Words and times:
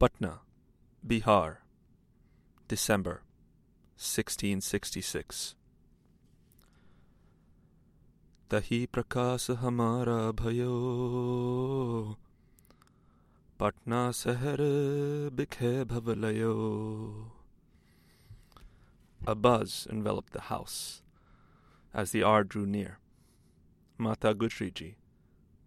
Patna, 0.00 0.40
Bihar, 1.06 1.58
December 2.68 3.20
1666. 3.98 5.54
तही 8.48 8.86
प्रकाश 8.94 9.50
hamara 9.60 10.32
bhayo, 10.32 12.16
Patna 13.58 14.00
शहर 14.22 14.64
बिखे 15.36 15.84
भवलयो 15.92 16.54
A 19.26 19.34
buzz 19.34 19.86
enveloped 19.90 20.32
the 20.32 20.48
house 20.48 21.02
as 21.92 22.12
the 22.12 22.24
hour 22.24 22.42
drew 22.42 22.64
near. 22.64 23.00
Mata 23.98 24.34
Gujriji, 24.34 24.94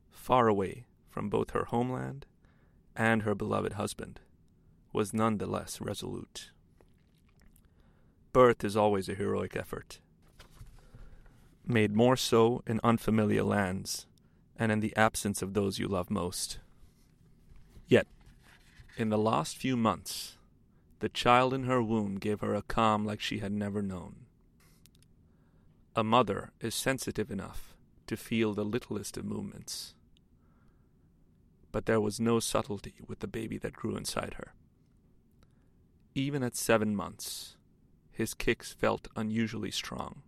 far 0.09 0.47
away 0.47 0.86
from 1.11 1.29
both 1.29 1.52
her 1.52 1.65
homeland 1.65 2.25
and 2.96 3.23
her 3.23 3.36
beloved 3.36 3.73
husband, 3.73 4.20
was 4.91 5.14
none 5.14 5.38
the 5.38 5.46
less 5.46 5.82
resolute. 5.82 6.52
Birth 8.32 8.64
is 8.64 8.75
always 8.75 9.10
a 9.10 9.16
heroic 9.16 9.56
effort, 9.56 10.00
made 11.66 11.96
more 11.96 12.18
so 12.18 12.64
in 12.68 12.79
unfamiliar 12.83 13.43
lands 13.43 14.06
and 14.57 14.71
in 14.71 14.79
the 14.79 14.96
absence 14.96 15.42
of 15.42 15.54
those 15.54 15.79
you 15.79 15.88
love 15.88 16.10
most. 16.10 16.60
Yet, 17.88 18.07
in 18.97 19.10
the 19.10 19.18
last 19.18 19.57
few 19.57 19.75
months, 19.75 20.38
the 21.00 21.10
child 21.10 21.54
in 21.54 21.64
her 21.64 21.82
womb 21.82 22.16
gave 22.18 22.41
her 22.41 22.55
a 22.55 22.61
calm 22.61 23.05
like 23.05 23.19
she 23.19 23.39
had 23.39 23.52
never 23.52 23.82
known. 23.82 24.25
A 25.96 26.04
mother 26.04 26.52
is 26.61 26.74
sensitive 26.74 27.30
enough 27.30 27.75
to 28.07 28.18
feel 28.18 28.54
the 28.54 28.66
littlest 28.66 29.18
of 29.18 29.25
movements. 29.25 29.96
But 31.73 31.86
there 31.86 32.00
was 32.00 32.22
no 32.22 32.39
subtlety 32.39 32.94
with 33.05 33.19
the 33.19 33.27
baby 33.27 33.58
that 33.58 33.73
grew 33.73 33.97
inside 33.97 34.36
her. 34.36 34.53
Even 36.16 36.41
at 36.41 36.55
seven 36.55 36.95
months, 36.95 37.58
his 38.09 38.33
kicks 38.33 38.71
felt 38.71 39.09
unusually 39.17 39.71
strong. 39.71 40.21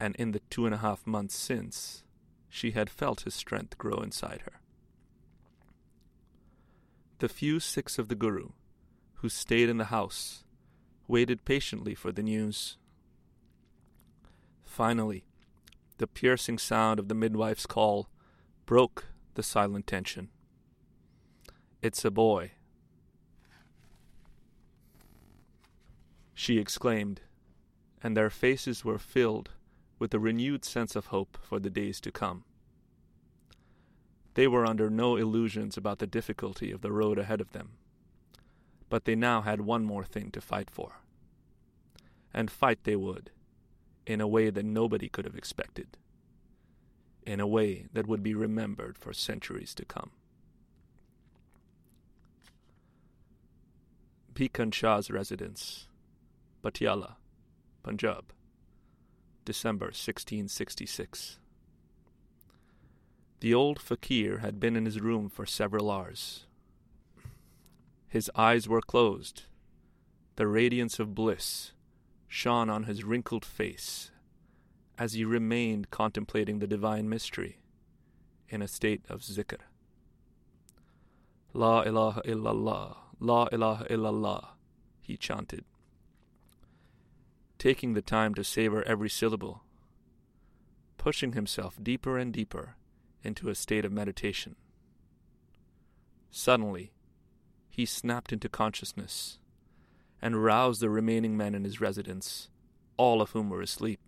And 0.00 0.16
in 0.16 0.32
the 0.32 0.40
two 0.50 0.66
and 0.66 0.74
a 0.74 0.78
half 0.78 1.06
months 1.06 1.36
since, 1.36 2.02
she 2.48 2.72
had 2.72 2.90
felt 2.90 3.20
his 3.20 3.34
strength 3.34 3.78
grow 3.78 3.98
inside 3.98 4.40
her. 4.46 4.60
The 7.20 7.28
few 7.28 7.60
Sikhs 7.60 7.96
of 7.96 8.08
the 8.08 8.16
Guru 8.16 8.48
who 9.20 9.28
stayed 9.28 9.68
in 9.68 9.78
the 9.78 9.86
house, 9.86 10.44
waited 11.08 11.44
patiently 11.44 11.94
for 11.94 12.12
the 12.12 12.22
news. 12.22 12.76
Finally, 14.64 15.24
the 15.98 16.06
piercing 16.06 16.56
sound 16.56 17.00
of 17.00 17.08
the 17.08 17.14
midwife's 17.14 17.66
call 17.66 18.08
broke 18.64 19.06
the 19.38 19.42
silent 19.42 19.86
tension. 19.86 20.28
It's 21.80 22.04
a 22.04 22.10
boy. 22.10 22.50
She 26.34 26.58
exclaimed, 26.58 27.20
and 28.02 28.16
their 28.16 28.30
faces 28.30 28.84
were 28.84 28.98
filled 28.98 29.50
with 29.98 30.12
a 30.12 30.18
renewed 30.18 30.66
sense 30.66 30.94
of 30.94 31.06
hope 31.06 31.38
for 31.40 31.58
the 31.58 31.70
days 31.70 32.00
to 32.00 32.12
come. 32.12 32.42
They 34.34 34.46
were 34.46 34.66
under 34.66 34.90
no 34.90 35.16
illusions 35.16 35.76
about 35.76 36.00
the 36.00 36.06
difficulty 36.06 36.70
of 36.70 36.80
the 36.80 36.92
road 36.92 37.18
ahead 37.18 37.40
of 37.40 37.52
them 37.52 37.78
but 38.88 39.04
they 39.04 39.14
now 39.14 39.42
had 39.42 39.60
one 39.60 39.84
more 39.84 40.04
thing 40.04 40.30
to 40.30 40.40
fight 40.40 40.70
for. 40.70 41.00
And 42.32 42.50
fight 42.50 42.84
they 42.84 42.96
would, 42.96 43.30
in 44.06 44.20
a 44.20 44.28
way 44.28 44.50
that 44.50 44.64
nobody 44.64 45.08
could 45.08 45.24
have 45.24 45.34
expected, 45.34 45.96
in 47.28 47.40
a 47.40 47.46
way 47.46 47.86
that 47.92 48.06
would 48.06 48.22
be 48.22 48.34
remembered 48.34 48.98
for 48.98 49.12
centuries 49.12 49.74
to 49.74 49.84
come. 49.84 50.10
Bhikan 54.34 54.72
Shah's 54.72 55.10
residence, 55.10 55.88
Patiala, 56.62 57.14
Punjab, 57.82 58.32
December 59.44 59.86
1666. 59.86 61.38
The 63.40 63.54
old 63.54 63.80
fakir 63.80 64.38
had 64.38 64.58
been 64.58 64.76
in 64.76 64.84
his 64.84 65.00
room 65.00 65.28
for 65.28 65.46
several 65.46 65.90
hours 65.90 66.46
his 68.08 68.30
eyes 68.34 68.66
were 68.66 68.80
closed. 68.80 69.42
The 70.36 70.46
radiance 70.46 70.98
of 70.98 71.14
bliss 71.14 71.72
shone 72.26 72.70
on 72.70 72.84
his 72.84 73.04
wrinkled 73.04 73.44
face 73.44 74.10
as 74.98 75.12
he 75.12 75.24
remained 75.24 75.90
contemplating 75.90 76.58
the 76.58 76.66
divine 76.66 77.08
mystery 77.08 77.58
in 78.48 78.60
a 78.60 78.68
state 78.68 79.02
of 79.08 79.20
zikr. 79.20 79.58
La 81.52 81.82
ilaha 81.82 82.20
illallah, 82.22 82.96
La 83.20 83.48
ilaha 83.52 83.84
illallah, 83.84 84.48
he 85.00 85.16
chanted, 85.16 85.64
taking 87.58 87.94
the 87.94 88.02
time 88.02 88.34
to 88.34 88.44
savor 88.44 88.82
every 88.82 89.08
syllable, 89.08 89.62
pushing 90.96 91.32
himself 91.32 91.78
deeper 91.82 92.18
and 92.18 92.32
deeper 92.32 92.76
into 93.22 93.48
a 93.48 93.54
state 93.54 93.84
of 93.84 93.92
meditation. 93.92 94.56
Suddenly, 96.30 96.92
he 97.70 97.86
snapped 97.86 98.32
into 98.32 98.48
consciousness 98.48 99.38
and 100.20 100.42
roused 100.44 100.80
the 100.80 100.90
remaining 100.90 101.36
men 101.36 101.54
in 101.54 101.64
his 101.64 101.80
residence, 101.80 102.50
all 102.96 103.22
of 103.22 103.30
whom 103.30 103.48
were 103.48 103.62
asleep. 103.62 104.00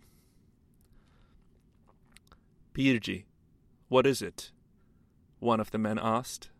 Pirji, 2.72 3.24
what 3.88 4.06
is 4.06 4.22
it? 4.22 4.52
One 5.40 5.58
of 5.58 5.70
the 5.72 5.78
men 5.78 5.98
asked. 6.00 6.50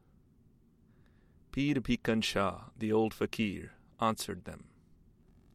Pir 1.52 1.76
Bhikan 1.76 2.22
Shah, 2.22 2.70
the 2.76 2.92
old 2.92 3.14
fakir, 3.14 3.72
answered 4.00 4.44
them. 4.44 4.64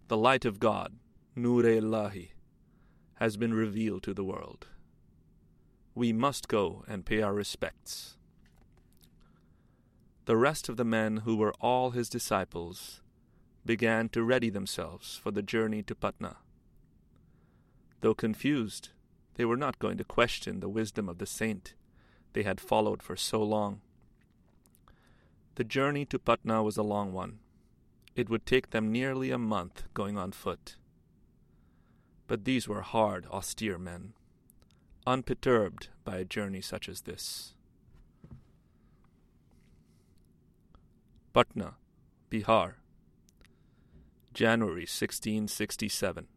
The 0.07 0.17
light 0.17 0.45
of 0.45 0.59
God, 0.59 0.93
Nur 1.35 1.63
Ilahi, 1.63 2.29
has 3.15 3.35
been 3.35 3.53
revealed 3.53 4.03
to 4.03 4.13
the 4.13 4.23
world. 4.23 4.67
We 5.93 6.13
must 6.13 6.47
go 6.47 6.85
and 6.87 7.05
pay 7.05 7.21
our 7.21 7.33
respects. 7.33 8.17
The 10.25 10.37
rest 10.37 10.69
of 10.69 10.77
the 10.77 10.85
men, 10.85 11.17
who 11.17 11.35
were 11.35 11.53
all 11.59 11.91
his 11.91 12.09
disciples, 12.09 13.01
began 13.65 14.09
to 14.09 14.23
ready 14.23 14.49
themselves 14.49 15.17
for 15.21 15.31
the 15.31 15.41
journey 15.41 15.83
to 15.83 15.95
Patna. 15.95 16.37
Though 18.01 18.15
confused, 18.15 18.89
they 19.35 19.45
were 19.45 19.57
not 19.57 19.79
going 19.79 19.97
to 19.97 20.03
question 20.03 20.59
the 20.59 20.69
wisdom 20.69 21.07
of 21.07 21.17
the 21.17 21.25
saint 21.25 21.73
they 22.33 22.43
had 22.43 22.59
followed 22.59 23.01
for 23.01 23.15
so 23.15 23.41
long. 23.41 23.81
The 25.55 25.63
journey 25.63 26.05
to 26.05 26.19
Patna 26.19 26.63
was 26.63 26.77
a 26.77 26.83
long 26.83 27.13
one. 27.13 27.39
It 28.15 28.29
would 28.29 28.45
take 28.45 28.71
them 28.71 28.91
nearly 28.91 29.31
a 29.31 29.37
month 29.37 29.83
going 29.93 30.17
on 30.17 30.31
foot. 30.31 30.77
But 32.27 32.45
these 32.45 32.67
were 32.67 32.81
hard, 32.81 33.25
austere 33.27 33.77
men, 33.77 34.13
unperturbed 35.05 35.89
by 36.03 36.17
a 36.17 36.25
journey 36.25 36.61
such 36.61 36.89
as 36.89 37.01
this. 37.01 37.53
Patna, 41.33 41.75
Bihar, 42.31 42.75
January 44.33 44.81
1667. 44.81 46.27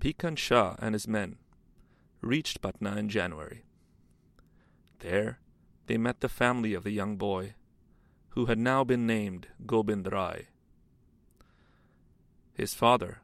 Bhikan 0.00 0.36
Shah 0.36 0.76
and 0.78 0.94
his 0.94 1.06
men 1.06 1.36
reached 2.22 2.62
Patna 2.62 2.96
in 2.96 3.10
January. 3.10 3.64
There 5.00 5.40
they 5.86 5.98
met 5.98 6.20
the 6.20 6.28
family 6.28 6.72
of 6.72 6.84
the 6.84 6.90
young 6.90 7.16
boy, 7.16 7.54
who 8.30 8.46
had 8.46 8.58
now 8.58 8.82
been 8.82 9.06
named 9.06 9.48
Gobind 9.66 10.10
Rai. 10.10 10.48
His 12.54 12.72
father, 12.72 13.18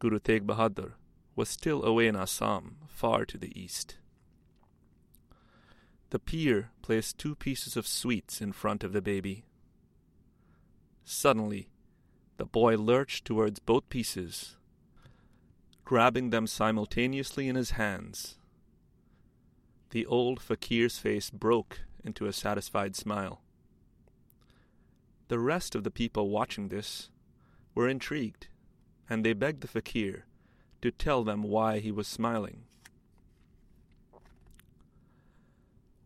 Guru 0.00 0.18
Tegh 0.18 0.46
Bahadur, 0.46 0.94
was 1.36 1.48
still 1.48 1.84
away 1.84 2.08
in 2.08 2.16
Assam, 2.16 2.78
far 2.88 3.24
to 3.26 3.38
the 3.38 3.58
east. 3.58 3.96
The 6.10 6.18
pir 6.18 6.70
placed 6.82 7.18
two 7.18 7.36
pieces 7.36 7.76
of 7.76 7.86
sweets 7.86 8.40
in 8.40 8.52
front 8.52 8.82
of 8.82 8.92
the 8.92 9.02
baby. 9.02 9.44
Suddenly, 11.04 11.68
the 12.36 12.46
boy 12.46 12.76
lurched 12.76 13.24
towards 13.24 13.60
both 13.60 13.88
pieces, 13.88 14.56
grabbing 15.90 16.30
them 16.30 16.46
simultaneously 16.46 17.48
in 17.48 17.56
his 17.56 17.72
hands. 17.72 18.36
The 19.90 20.06
old 20.06 20.40
fakir's 20.40 20.98
face 20.98 21.30
broke 21.30 21.80
into 22.04 22.26
a 22.26 22.32
satisfied 22.32 22.94
smile. 22.94 23.40
The 25.26 25.40
rest 25.40 25.74
of 25.74 25.82
the 25.82 25.90
people 25.90 26.30
watching 26.30 26.68
this 26.68 27.10
were 27.74 27.88
intrigued, 27.88 28.46
and 29.08 29.24
they 29.24 29.32
begged 29.32 29.62
the 29.62 29.66
fakir 29.66 30.26
to 30.80 30.92
tell 30.92 31.24
them 31.24 31.42
why 31.42 31.80
he 31.80 31.90
was 31.90 32.06
smiling. 32.06 32.66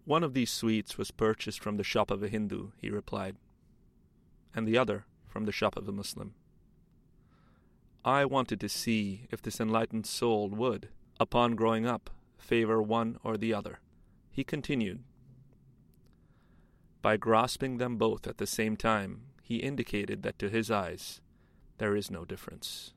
One 0.06 0.24
of 0.24 0.32
these 0.32 0.50
sweets 0.50 0.96
was 0.96 1.10
purchased 1.10 1.60
from 1.62 1.76
the 1.76 1.84
shop 1.84 2.10
of 2.10 2.22
a 2.22 2.28
Hindu, 2.28 2.70
he 2.80 2.88
replied, 2.88 3.36
and 4.54 4.66
the 4.66 4.78
other 4.78 5.04
from 5.28 5.44
the 5.44 5.52
shop 5.52 5.76
of 5.76 5.86
a 5.86 5.92
Muslim. 5.92 6.32
I 8.05 8.25
wanted 8.25 8.59
to 8.61 8.69
see 8.69 9.27
if 9.31 9.41
this 9.41 9.59
enlightened 9.59 10.05
soul 10.05 10.49
would, 10.49 10.89
upon 11.19 11.55
growing 11.55 11.85
up, 11.85 12.09
favor 12.37 12.81
one 12.81 13.17
or 13.23 13.37
the 13.37 13.53
other. 13.53 13.79
He 14.31 14.43
continued, 14.43 15.03
By 17.01 17.17
grasping 17.17 17.77
them 17.77 17.97
both 17.97 18.25
at 18.25 18.37
the 18.37 18.47
same 18.47 18.77
time, 18.77 19.21
he 19.43 19.57
indicated 19.57 20.23
that 20.23 20.39
to 20.39 20.49
his 20.49 20.71
eyes 20.71 21.21
there 21.77 21.95
is 21.95 22.11
no 22.11 22.25
difference. 22.25 22.93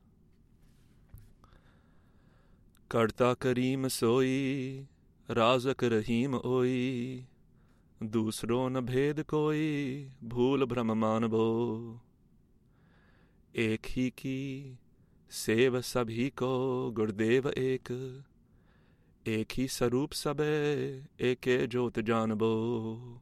करता 2.90 3.32
करीम 3.42 3.86
सोई 3.88 4.86
राजक 5.30 5.84
रहीम 5.92 6.34
ओई 6.36 7.26
दूसरो 8.16 8.58
न 8.68 8.80
भेद 8.90 9.22
कोई 9.28 9.68
भूल 10.34 10.64
भ्रम 10.72 10.92
मानबो 11.04 11.46
एक 13.64 13.86
ही 13.90 14.08
की 14.18 14.38
सेव 15.31 15.81
सभी 15.81 16.29
को 16.29 16.91
गुरुदेव 16.91 17.49
एक। 17.49 18.23
एक 19.27 19.47
ही 19.53 19.67
स्वरूप 19.67 20.11
सबे 20.11 20.45
एके 21.21 21.67
ज्योत 21.67 21.99
जानबो। 21.99 23.21